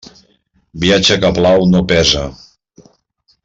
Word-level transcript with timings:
Viatge 0.83 1.17
que 1.25 1.31
plau, 1.41 1.67
no 1.75 1.85
pesa. 1.95 2.27